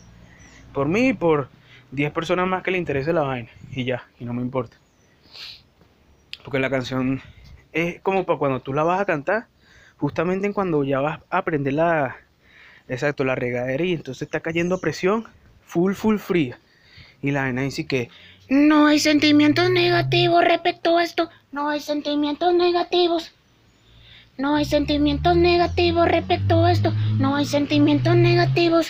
Por 0.74 0.88
mí 0.88 1.10
y 1.10 1.14
por 1.14 1.50
10 1.92 2.12
personas 2.14 2.48
más 2.48 2.64
que 2.64 2.72
le 2.72 2.78
interese 2.78 3.12
la 3.14 3.22
vaina. 3.22 3.50
Y 3.72 3.84
ya, 3.84 4.08
y 4.20 4.26
no 4.26 4.34
me 4.34 4.42
importa. 4.42 4.78
Porque 6.44 6.60
la 6.60 6.70
canción 6.70 7.22
es 7.74 8.00
como 8.02 8.26
para 8.26 8.40
cuando 8.40 8.60
tú 8.62 8.74
la 8.74 8.84
vas 8.84 9.02
a 9.02 9.06
cantar, 9.06 9.48
justamente 9.98 10.48
en 10.48 10.54
cuando 10.54 10.84
ya 10.84 11.00
vas 11.00 11.20
a 11.30 11.38
aprender 11.38 11.74
la, 11.74 12.16
exacto, 12.88 13.24
la 13.24 13.36
regadera 13.36 13.84
y 13.84 13.94
entonces 13.94 14.24
está 14.24 14.40
cayendo 14.40 14.80
presión, 14.80 15.28
full, 15.66 15.94
full 15.94 16.18
fría. 16.18 16.60
Y 17.22 17.32
la 17.32 17.42
vaina 17.42 17.62
dice 17.62 17.86
que, 17.86 18.10
No 18.50 18.88
hay 18.88 19.00
sentimientos 19.00 19.70
negativos 19.70 20.44
respecto 20.44 20.98
a 20.98 21.04
esto. 21.04 21.30
No 21.52 21.70
hay 21.70 21.80
sentimientos 21.80 22.54
negativos. 22.54 23.34
No 24.42 24.56
hay 24.56 24.66
sentimientos 24.66 25.38
negativos 25.38 26.08
respecto 26.08 26.66
a 26.66 26.72
esto. 26.72 26.92
No 27.20 27.36
hay 27.36 27.46
sentimientos 27.46 28.16
negativos. 28.16 28.88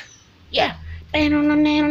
Ya. 0.50 0.51
Yeah. 0.51 0.79
Pero 1.12 1.43
no 1.43 1.58
nero 1.58 1.89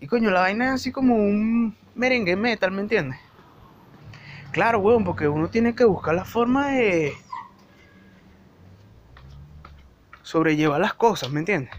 Y 0.00 0.06
coño, 0.08 0.30
la 0.32 0.40
vaina 0.40 0.64
es 0.64 0.70
así 0.72 0.90
como 0.90 1.14
un 1.14 1.76
merengue 1.94 2.34
metal, 2.34 2.72
¿me 2.72 2.80
entiendes? 2.82 3.20
Claro, 4.50 4.80
weón, 4.80 5.04
porque 5.04 5.28
uno 5.28 5.46
tiene 5.46 5.76
que 5.76 5.84
buscar 5.84 6.16
la 6.16 6.24
forma 6.24 6.70
de 6.70 7.12
sobrellevar 10.22 10.80
las 10.80 10.94
cosas, 10.94 11.30
¿me 11.30 11.38
entiendes? 11.38 11.72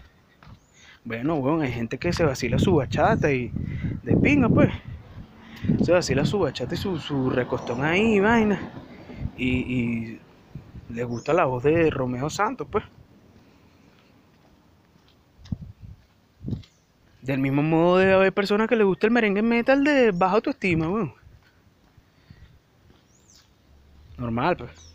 Bueno, 1.04 1.34
weón, 1.34 1.60
hay 1.60 1.72
gente 1.72 1.98
que 1.98 2.14
se 2.14 2.24
vacila 2.24 2.58
su 2.58 2.74
bachata 2.76 3.30
y 3.30 3.52
de 4.02 4.16
pinga, 4.16 4.48
pues. 4.48 4.72
Se 5.80 5.92
vacila 5.92 6.24
su 6.24 6.38
bachata 6.40 6.74
y 6.74 6.78
su, 6.78 6.98
su 6.98 7.30
recostón 7.30 7.82
ahí, 7.84 8.20
vaina. 8.20 8.62
Y, 9.36 10.14
y 10.16 10.22
le 10.88 11.04
gusta 11.04 11.32
la 11.34 11.46
voz 11.46 11.62
de 11.64 11.90
Romeo 11.90 12.30
Santos, 12.30 12.68
pues. 12.70 12.84
Del 17.20 17.40
mismo 17.40 17.60
modo 17.60 17.98
debe 17.98 18.12
haber 18.12 18.32
personas 18.32 18.68
que 18.68 18.76
les 18.76 18.86
gusta 18.86 19.08
el 19.08 19.12
merengue 19.12 19.42
metal 19.42 19.82
de 19.82 20.12
baja 20.12 20.36
autoestima, 20.36 20.88
weón. 20.88 21.12
Normal, 24.18 24.56
pues. 24.56 24.93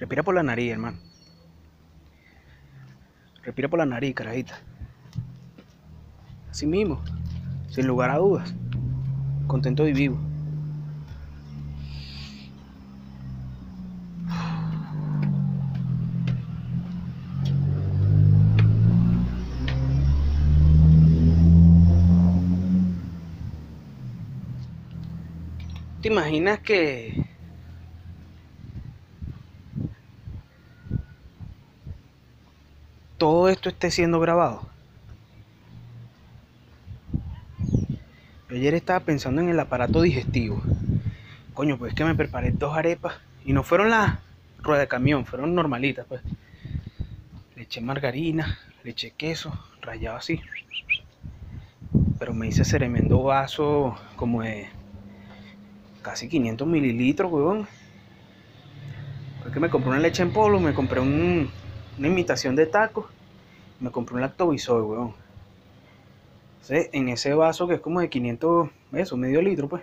Respira 0.00 0.22
por 0.22 0.34
la 0.34 0.42
nariz, 0.42 0.72
hermano. 0.72 0.98
Respira 3.42 3.68
por 3.68 3.78
la 3.78 3.84
nariz, 3.84 4.14
carajita. 4.14 4.58
Así 6.50 6.66
mismo, 6.66 7.02
sin 7.68 7.86
lugar 7.86 8.08
a 8.08 8.16
dudas. 8.16 8.54
Contento 9.46 9.86
y 9.86 9.92
vivo. 9.92 10.18
¿Te 26.00 26.08
imaginas 26.08 26.60
que 26.60 27.20
todo 33.20 33.49
esto 33.60 33.68
esté 33.68 33.90
siendo 33.90 34.20
grabado? 34.20 34.62
Yo 38.48 38.56
ayer 38.56 38.72
estaba 38.72 39.00
pensando 39.00 39.42
en 39.42 39.50
el 39.50 39.60
aparato 39.60 40.00
digestivo. 40.00 40.62
Coño, 41.52 41.76
pues 41.76 41.90
es 41.90 41.94
que 41.94 42.06
me 42.06 42.14
preparé 42.14 42.52
dos 42.52 42.74
arepas 42.74 43.16
y 43.44 43.52
no 43.52 43.62
fueron 43.62 43.90
las 43.90 44.14
ruedas 44.62 44.84
de 44.84 44.88
camión, 44.88 45.26
fueron 45.26 45.54
normalitas, 45.54 46.06
pues. 46.06 46.22
Le 47.54 47.82
margarina, 47.82 48.58
le 48.82 48.92
eché 48.92 49.10
queso, 49.10 49.54
rayado 49.82 50.16
así. 50.16 50.40
Pero 52.18 52.32
me 52.32 52.48
hice 52.48 52.64
tremendo 52.64 53.22
vaso 53.22 53.94
como 54.16 54.40
de 54.40 54.70
casi 56.00 56.30
500 56.30 56.66
mililitros, 56.66 57.30
weón. 57.30 57.68
Porque 59.42 59.60
me 59.60 59.68
compré 59.68 59.90
una 59.90 60.00
leche 60.00 60.22
en 60.22 60.32
polvo, 60.32 60.58
me 60.60 60.72
compré 60.72 61.00
un- 61.00 61.52
una 61.98 62.08
imitación 62.08 62.56
de 62.56 62.64
taco, 62.64 63.10
me 63.80 63.90
compré 63.90 64.14
un 64.14 64.20
lactobisol, 64.20 64.82
weón. 64.82 65.14
En 66.68 67.08
ese 67.08 67.34
vaso 67.34 67.66
que 67.66 67.74
es 67.74 67.80
como 67.80 68.00
de 68.00 68.08
500, 68.08 68.70
eso, 68.92 69.16
medio 69.16 69.42
litro, 69.42 69.68
pues. 69.68 69.82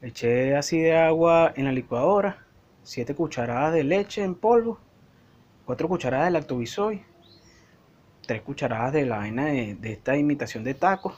Le 0.00 0.08
eché 0.08 0.54
así 0.54 0.78
de 0.80 0.96
agua 0.96 1.52
en 1.56 1.64
la 1.64 1.72
licuadora, 1.72 2.44
7 2.84 3.14
cucharadas 3.16 3.74
de 3.74 3.82
leche 3.82 4.22
en 4.22 4.36
polvo, 4.36 4.78
4 5.66 5.88
cucharadas 5.88 6.26
de 6.26 6.32
lactobisol, 6.32 7.00
3 8.26 8.42
cucharadas 8.42 8.92
de 8.92 9.06
la 9.06 9.18
vaina 9.18 9.46
de, 9.46 9.74
de 9.74 9.92
esta 9.92 10.16
imitación 10.16 10.62
de 10.62 10.74
taco. 10.74 11.16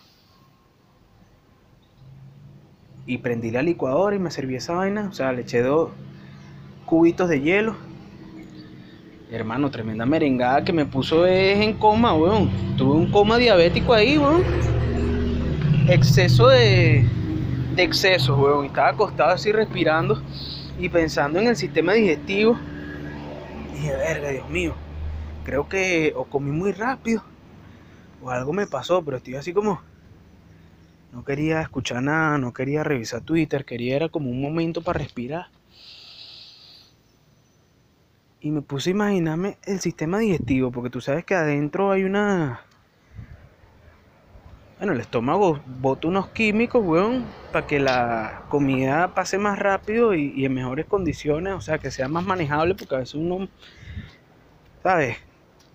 Y 3.04 3.18
prendí 3.18 3.50
la 3.50 3.62
licuadora 3.62 4.16
y 4.16 4.18
me 4.18 4.30
serví 4.30 4.54
esa 4.54 4.74
vaina, 4.74 5.08
o 5.08 5.12
sea, 5.12 5.32
le 5.32 5.42
eché 5.42 5.60
dos 5.60 5.90
cubitos 6.86 7.28
de 7.28 7.40
hielo. 7.40 7.89
Hermano, 9.32 9.70
tremenda 9.70 10.04
merengada 10.04 10.64
que 10.64 10.72
me 10.72 10.84
puso 10.84 11.24
es 11.24 11.60
en 11.60 11.74
coma, 11.74 12.14
weón. 12.14 12.50
Tuve 12.76 12.96
un 12.96 13.12
coma 13.12 13.38
diabético 13.38 13.94
ahí, 13.94 14.18
weón. 14.18 14.42
Exceso 15.88 16.48
de, 16.48 17.08
de 17.76 17.82
exceso, 17.82 18.36
weón. 18.36 18.66
Estaba 18.66 18.88
acostado 18.88 19.30
así 19.30 19.52
respirando 19.52 20.20
y 20.80 20.88
pensando 20.88 21.38
en 21.38 21.46
el 21.46 21.54
sistema 21.54 21.92
digestivo. 21.92 22.58
Dije, 23.72 23.92
verga, 23.92 24.30
Dios 24.30 24.50
mío. 24.50 24.74
Creo 25.44 25.68
que 25.68 26.12
o 26.16 26.24
comí 26.24 26.50
muy 26.50 26.72
rápido 26.72 27.22
o 28.20 28.30
algo 28.30 28.52
me 28.52 28.66
pasó, 28.66 29.00
pero 29.04 29.18
estoy 29.18 29.36
así 29.36 29.52
como... 29.52 29.80
No 31.12 31.24
quería 31.24 31.60
escuchar 31.60 32.02
nada, 32.02 32.36
no 32.38 32.52
quería 32.52 32.82
revisar 32.82 33.20
Twitter, 33.20 33.64
quería 33.64 33.96
era 33.96 34.08
como 34.08 34.30
un 34.30 34.40
momento 34.40 34.82
para 34.82 34.98
respirar. 34.98 35.46
Y 38.40 38.50
me 38.50 38.62
puse 38.62 38.90
a 38.90 38.92
imaginarme 38.92 39.58
el 39.64 39.80
sistema 39.80 40.18
digestivo, 40.18 40.70
porque 40.70 40.88
tú 40.88 41.00
sabes 41.00 41.24
que 41.24 41.34
adentro 41.34 41.90
hay 41.90 42.04
una... 42.04 42.62
Bueno, 44.78 44.94
el 44.94 45.00
estómago 45.00 45.60
bota 45.66 46.08
unos 46.08 46.28
químicos, 46.28 46.82
weón, 46.82 47.26
para 47.52 47.66
que 47.66 47.78
la 47.80 48.44
comida 48.48 49.14
pase 49.14 49.36
más 49.36 49.58
rápido 49.58 50.14
y, 50.14 50.42
en 50.42 50.54
mejores 50.54 50.86
condiciones, 50.86 51.52
o 51.52 51.60
sea, 51.60 51.76
que 51.76 51.90
sea 51.90 52.08
más 52.08 52.24
manejable, 52.24 52.74
porque 52.74 52.94
a 52.94 52.98
veces 52.98 53.14
uno, 53.16 53.46
¿sabes? 54.82 55.18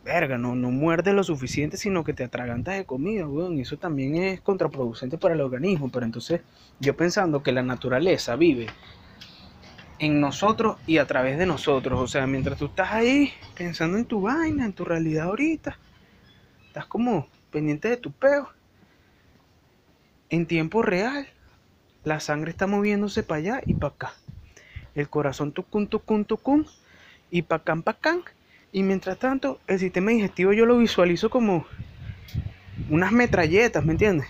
verga, 0.06 0.38
no, 0.38 0.56
no 0.56 0.70
muerdes 0.70 1.16
lo 1.16 1.24
suficiente, 1.24 1.78
sino 1.78 2.04
que 2.04 2.14
te 2.14 2.24
atragantas 2.24 2.78
de 2.78 2.86
comida, 2.86 3.28
weón. 3.28 3.58
Y 3.58 3.62
eso 3.62 3.78
también 3.78 4.16
es 4.16 4.40
contraproducente 4.40 5.18
para 5.18 5.34
el 5.34 5.42
organismo. 5.42 5.90
Pero 5.92 6.06
entonces, 6.06 6.42
yo 6.80 6.96
pensando 6.96 7.42
que 7.44 7.52
la 7.52 7.64
naturaleza 7.64 8.36
vive 8.36 8.68
en 10.00 10.20
nosotros 10.22 10.78
y 10.86 10.98
a 10.98 11.08
través 11.08 11.38
de 11.38 11.46
nosotros. 11.46 12.00
O 12.02 12.08
sea, 12.08 12.28
mientras 12.28 12.58
tú 12.58 12.66
estás 12.68 12.92
ahí 12.92 13.34
pensando 13.56 13.98
en 13.98 14.06
tu 14.06 14.22
vaina, 14.22 14.66
en 14.66 14.74
tu 14.74 14.86
realidad 14.86 15.26
ahorita, 15.28 15.80
estás 16.68 16.88
como 16.88 17.30
pendiente 17.52 17.90
de 17.90 17.98
tu 17.98 18.14
peo. 18.14 18.50
En 20.30 20.46
tiempo 20.46 20.82
real, 20.84 21.28
la 22.04 22.20
sangre 22.20 22.52
está 22.52 22.68
moviéndose 22.68 23.24
para 23.24 23.40
allá 23.40 23.62
y 23.68 23.76
para 23.76 23.94
acá. 23.96 24.14
El 24.96 25.10
corazón 25.10 25.54
tucum, 25.54 25.88
tucum, 25.88 26.26
tucum, 26.26 26.66
y 27.32 27.44
pa' 27.44 27.58
acá, 27.58 27.76
pa' 27.78 27.92
acá. 27.92 28.18
Y 28.72 28.84
mientras 28.84 29.20
tanto, 29.20 29.62
el 29.68 29.80
sistema 29.80 30.12
digestivo 30.12 30.54
yo 30.54 30.66
lo 30.66 30.78
visualizo 30.78 31.30
como 31.30 31.68
unas 32.90 33.12
metralletas, 33.12 33.86
¿me 33.86 33.92
entiendes? 33.94 34.28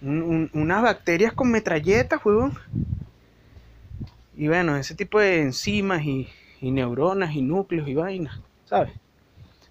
Un- 0.00 0.22
un- 0.22 0.50
unas 0.54 0.82
bacterias 0.82 1.32
con 1.34 1.50
metralletas, 1.50 2.24
huevón. 2.24 2.52
Y 4.38 4.48
bueno, 4.48 4.76
ese 4.76 4.94
tipo 4.94 5.20
de 5.20 5.42
enzimas 5.42 6.02
y, 6.04 6.28
neuronas 6.62 7.34
y 7.34 7.42
núcleos 7.42 7.88
y 7.88 7.94
vainas, 7.94 8.40
¿sabes? 8.66 8.92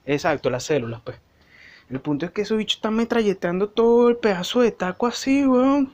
Exacto, 0.05 0.49
las 0.49 0.63
células, 0.65 1.01
pues. 1.03 1.17
El 1.89 2.01
punto 2.01 2.25
es 2.25 2.31
que 2.31 2.43
esos 2.43 2.57
bichos 2.57 2.77
están 2.77 2.95
metralletando 2.95 3.69
todo 3.69 4.09
el 4.09 4.17
pedazo 4.17 4.61
de 4.61 4.71
taco 4.71 5.07
así, 5.07 5.45
weón. 5.47 5.93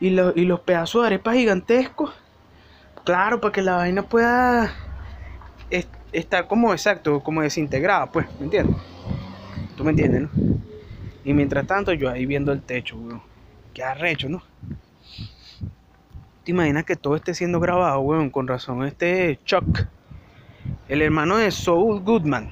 Y, 0.00 0.10
lo- 0.10 0.32
y 0.36 0.46
los 0.46 0.60
pedazos 0.60 1.02
de 1.02 1.08
arepa 1.08 1.34
gigantescos. 1.34 2.12
Claro, 3.04 3.40
para 3.40 3.52
que 3.52 3.62
la 3.62 3.76
vaina 3.76 4.02
pueda 4.02 4.72
es- 5.70 5.88
estar 6.12 6.48
como 6.48 6.72
exacto, 6.72 7.20
como 7.22 7.42
desintegrada, 7.42 8.10
pues, 8.12 8.26
¿me 8.38 8.46
entiendes? 8.46 8.76
Tú 9.76 9.84
me 9.84 9.90
entiendes, 9.90 10.22
¿no? 10.22 10.30
Y 11.24 11.34
mientras 11.34 11.66
tanto, 11.66 11.92
yo 11.92 12.10
ahí 12.10 12.26
viendo 12.26 12.52
el 12.52 12.62
techo, 12.62 12.96
weón. 12.96 13.22
Qué 13.74 13.82
arrecho, 13.84 14.28
¿no? 14.28 14.42
¿Te 16.48 16.52
imaginas 16.52 16.86
que 16.86 16.96
todo 16.96 17.14
esté 17.14 17.34
siendo 17.34 17.60
grabado, 17.60 18.00
weón? 18.00 18.30
Con 18.30 18.48
razón, 18.48 18.82
este 18.86 19.38
Chuck, 19.44 19.84
el 20.88 21.02
hermano 21.02 21.36
de 21.36 21.50
Saul 21.50 22.00
Goodman, 22.00 22.48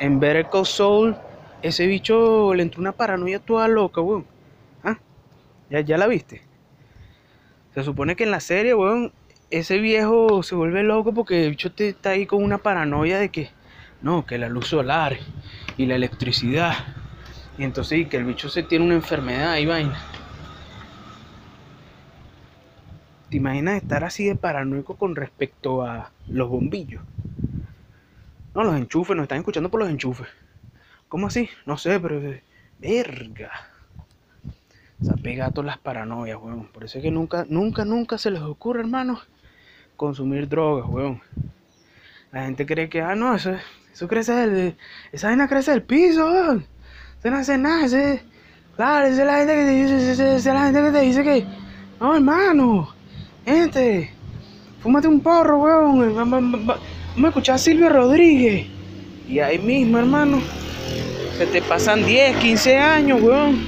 en 0.00 0.18
Better 0.18 0.48
Call 0.48 0.66
Saul, 0.66 1.16
ese 1.62 1.86
bicho 1.86 2.52
le 2.54 2.64
entró 2.64 2.80
una 2.80 2.90
paranoia 2.90 3.38
toda 3.38 3.68
loca, 3.68 4.00
weón. 4.00 4.26
¿Ah? 4.82 4.98
¿Ya, 5.70 5.82
ya 5.82 5.96
la 5.98 6.08
viste? 6.08 6.42
Se 7.76 7.84
supone 7.84 8.16
que 8.16 8.24
en 8.24 8.32
la 8.32 8.40
serie, 8.40 8.74
weón, 8.74 9.12
ese 9.50 9.78
viejo 9.78 10.42
se 10.42 10.56
vuelve 10.56 10.82
loco 10.82 11.14
porque 11.14 11.44
el 11.44 11.50
bicho 11.50 11.70
te- 11.70 11.90
está 11.90 12.10
ahí 12.10 12.26
con 12.26 12.42
una 12.42 12.58
paranoia 12.58 13.20
de 13.20 13.28
que, 13.28 13.50
no, 14.02 14.26
que 14.26 14.36
la 14.36 14.48
luz 14.48 14.66
solar 14.66 15.16
y 15.76 15.86
la 15.86 15.94
electricidad. 15.94 16.74
Y 17.56 17.62
entonces 17.62 18.00
y 18.00 18.06
que 18.06 18.16
el 18.16 18.24
bicho 18.24 18.48
se 18.48 18.64
tiene 18.64 18.84
una 18.84 18.94
enfermedad 18.94 19.58
y 19.58 19.66
vaina. 19.66 20.02
¿Te 23.30 23.36
imaginas 23.36 23.76
estar 23.76 24.04
así 24.04 24.24
de 24.24 24.34
paranoico 24.34 24.96
con 24.96 25.14
respecto 25.14 25.82
a 25.82 26.10
los 26.28 26.48
bombillos? 26.48 27.02
No, 28.54 28.64
los 28.64 28.74
enchufes, 28.74 29.14
nos 29.14 29.24
están 29.24 29.38
escuchando 29.38 29.70
por 29.70 29.80
los 29.80 29.90
enchufes. 29.90 30.28
¿Cómo 31.08 31.26
así? 31.26 31.48
No 31.66 31.76
sé, 31.76 32.00
pero... 32.00 32.20
Verga. 32.78 33.50
Se 35.02 35.10
apega 35.10 35.46
a 35.46 35.50
todas 35.50 35.66
las 35.66 35.78
paranoias, 35.78 36.38
weón. 36.40 36.68
Por 36.68 36.84
eso 36.84 36.98
es 36.98 37.04
que 37.04 37.10
nunca, 37.10 37.44
nunca, 37.48 37.84
nunca 37.84 38.16
se 38.16 38.30
les 38.30 38.40
ocurre, 38.40 38.80
hermano, 38.80 39.20
consumir 39.96 40.48
drogas, 40.48 40.88
weón. 40.88 41.20
La 42.32 42.44
gente 42.44 42.64
cree 42.64 42.88
que, 42.88 43.02
ah, 43.02 43.14
no, 43.14 43.34
eso, 43.34 43.52
eso 43.92 44.08
crece 44.08 44.32
del... 44.32 44.76
Esa 45.12 45.28
vaina 45.28 45.48
crece 45.48 45.72
del 45.72 45.82
piso, 45.82 46.26
weón. 46.26 46.66
Eso 47.18 47.30
no 47.30 47.36
hace 47.36 47.58
nada, 47.58 47.84
ese... 47.84 48.22
Claro, 48.76 49.06
esa 49.06 49.20
es 49.20 49.26
la 49.26 49.38
gente 49.38 49.54
que 49.54 49.64
te 49.64 49.70
dice, 49.70 50.12
esa 50.12 50.36
es 50.36 50.44
la 50.46 50.64
gente 50.64 50.82
que 50.82 50.92
te 50.92 51.00
dice 51.00 51.22
que... 51.22 51.46
No, 52.00 52.14
hermano, 52.14 52.94
gente, 53.48 54.10
fúmate 54.80 55.08
un 55.08 55.20
porro, 55.20 55.58
weón. 55.58 56.16
va- 56.16 56.24
va- 56.24 56.40
va- 56.74 56.78
Vamos 57.14 57.24
a 57.24 57.28
escuchar 57.28 57.54
a 57.56 57.58
Silvio 57.58 57.88
Rodríguez. 57.88 58.66
Y 59.28 59.40
ahí 59.40 59.58
mismo, 59.58 59.98
hermano, 59.98 60.40
se 61.36 61.46
te 61.46 61.60
pasan 61.62 62.04
10, 62.06 62.36
15 62.36 62.76
años, 62.78 63.20
weón. 63.20 63.58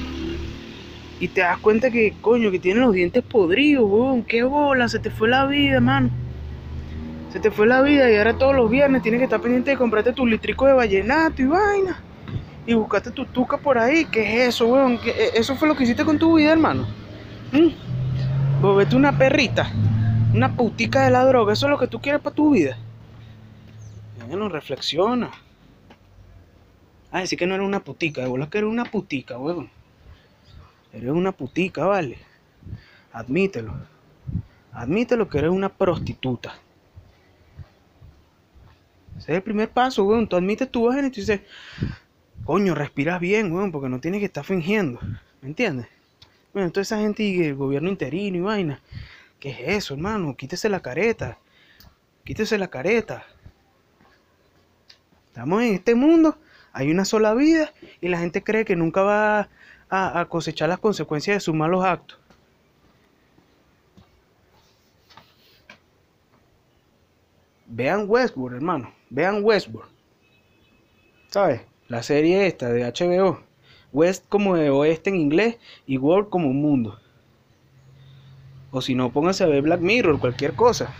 Y 1.19 1.27
te 1.27 1.41
das 1.41 1.57
cuenta 1.59 1.91
que, 1.91 2.13
coño, 2.21 2.49
que 2.49 2.59
tienen 2.59 2.81
los 2.83 2.93
dientes 2.93 3.23
podridos, 3.23 3.85
weón. 3.89 4.23
Qué 4.23 4.43
bola, 4.43 4.87
se 4.87 4.99
te 4.99 5.09
fue 5.11 5.27
la 5.29 5.45
vida, 5.45 5.75
hermano. 5.75 6.09
Se 7.31 7.39
te 7.39 7.51
fue 7.51 7.67
la 7.67 7.81
vida 7.81 8.09
y 8.11 8.15
ahora 8.15 8.33
todos 8.37 8.55
los 8.55 8.69
viernes 8.69 9.01
tienes 9.03 9.19
que 9.19 9.25
estar 9.25 9.39
pendiente 9.41 9.71
de 9.71 9.77
comprarte 9.77 10.11
tu 10.13 10.25
litrico 10.25 10.65
de 10.65 10.73
vallenato 10.73 11.41
y 11.41 11.45
vaina. 11.45 12.01
Y 12.65 12.73
buscarte 12.73 13.11
tu 13.11 13.25
tuca 13.25 13.57
por 13.57 13.77
ahí. 13.77 14.05
¿Qué 14.05 14.21
es 14.43 14.49
eso, 14.55 14.67
weón? 14.67 14.97
¿Qué- 14.99 15.11
e- 15.11 15.31
¿Eso 15.39 15.55
fue 15.55 15.67
lo 15.67 15.75
que 15.75 15.83
hiciste 15.83 16.03
con 16.05 16.17
tu 16.17 16.35
vida, 16.37 16.51
hermano? 16.51 16.85
¿Mm? 17.51 17.67
Vos 18.61 18.77
vete 18.77 18.95
una 18.95 19.17
perrita, 19.17 19.71
una 20.35 20.55
putica 20.55 21.03
de 21.03 21.09
la 21.09 21.25
droga. 21.25 21.53
¿Eso 21.53 21.65
es 21.65 21.71
lo 21.71 21.79
que 21.79 21.87
tú 21.87 21.99
quieres 21.99 22.21
para 22.21 22.35
tu 22.35 22.51
vida? 22.51 22.77
Bueno, 24.27 24.49
reflexiona. 24.49 25.31
Ah, 27.11 27.21
decir 27.21 27.39
que 27.39 27.47
no 27.47 27.55
era 27.55 27.63
una 27.63 27.83
putica. 27.83 28.21
De 28.21 28.27
bola 28.27 28.51
que 28.51 28.59
era 28.59 28.67
una 28.67 28.85
putica, 28.85 29.39
weón. 29.39 29.67
Eres 30.93 31.09
una 31.09 31.31
putica, 31.31 31.85
vale. 31.85 32.19
Admítelo. 33.11 33.73
Admítelo 34.73 35.27
que 35.27 35.39
eres 35.39 35.49
una 35.49 35.69
prostituta. 35.69 36.53
Ese 39.17 39.31
es 39.31 39.37
el 39.37 39.41
primer 39.41 39.71
paso, 39.71 40.03
weón. 40.03 40.27
Tú 40.27 40.35
admites 40.35 40.69
tu 40.69 40.85
vaina 40.85 41.07
y 41.07 41.09
tú 41.09 41.19
dices, 41.19 41.41
coño, 42.45 42.75
respiras 42.75 43.19
bien, 43.19 43.51
weón, 43.51 43.71
porque 43.71 43.89
no 43.89 43.99
tienes 43.99 44.19
que 44.19 44.27
estar 44.27 44.43
fingiendo. 44.43 44.99
¿Me 45.41 45.47
entiendes? 45.49 45.87
Bueno, 46.53 46.69
toda 46.71 46.81
esa 46.81 46.99
gente 46.99 47.23
y 47.23 47.43
el 47.43 47.55
gobierno 47.55 47.89
interino 47.89 48.37
y 48.37 48.41
vaina. 48.41 48.81
¿Qué 49.39 49.51
es 49.51 49.59
eso, 49.77 49.93
hermano? 49.93 50.35
Quítese 50.35 50.67
la 50.69 50.81
careta. 50.81 51.37
Quítese 52.25 52.57
la 52.57 52.67
careta. 52.67 53.25
Estamos 55.27 55.63
en 55.63 55.75
este 55.75 55.95
mundo, 55.95 56.37
hay 56.73 56.91
una 56.91 57.05
sola 57.05 57.33
vida 57.33 57.71
y 58.01 58.09
la 58.09 58.19
gente 58.19 58.43
cree 58.43 58.65
que 58.65 58.75
nunca 58.75 59.01
va 59.01 59.49
a, 59.89 60.19
a 60.19 60.25
cosechar 60.27 60.67
las 60.67 60.79
consecuencias 60.79 61.37
de 61.37 61.39
sus 61.39 61.55
malos 61.55 61.85
actos. 61.85 62.19
Vean 67.65 68.05
Westworld, 68.09 68.57
hermano. 68.57 68.93
Vean 69.09 69.41
Westworld. 69.41 69.89
¿Sabes? 71.29 71.61
La 71.87 72.03
serie 72.03 72.45
esta 72.45 72.67
de 72.69 72.83
HBO. 72.83 73.50
West 73.93 74.25
como 74.29 74.55
de 74.55 74.69
oeste 74.69 75.09
en 75.09 75.17
inglés 75.17 75.57
y 75.85 75.97
World 75.97 76.29
como 76.29 76.53
mundo. 76.53 76.99
O 78.71 78.81
si 78.81 78.95
no, 78.95 79.11
pónganse 79.11 79.43
a 79.43 79.47
ver 79.47 79.63
Black 79.63 79.81
Mirror, 79.81 80.19
cualquier 80.19 80.53
cosa. 80.53 80.93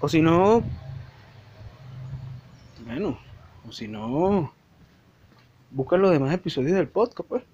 O 0.00 0.08
si 0.08 0.22
no... 0.22 0.62
Bueno, 2.86 3.18
o 3.68 3.72
si 3.72 3.86
no... 3.86 4.52
Buscan 5.70 6.02
los 6.02 6.10
demás 6.10 6.32
episodios 6.34 6.76
del 6.76 6.88
podcast, 6.88 7.28
pues. 7.28 7.44